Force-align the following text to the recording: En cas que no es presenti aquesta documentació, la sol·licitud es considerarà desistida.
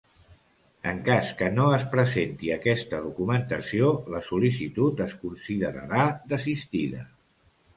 En 0.91 1.01
cas 1.09 1.33
que 1.41 1.49
no 1.57 1.65
es 1.75 1.83
presenti 1.91 2.49
aquesta 2.55 3.01
documentació, 3.09 3.91
la 4.15 4.23
sol·licitud 4.31 5.05
es 5.09 5.17
considerarà 5.27 6.09
desistida. 6.33 7.07